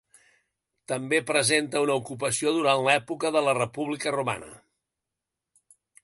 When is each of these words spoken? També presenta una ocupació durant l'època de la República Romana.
També 0.91 1.17
presenta 1.31 1.81
una 1.87 1.97
ocupació 2.01 2.53
durant 2.55 2.81
l'època 2.87 3.31
de 3.35 3.43
la 3.49 3.53
República 3.59 4.13
Romana. 4.19 4.49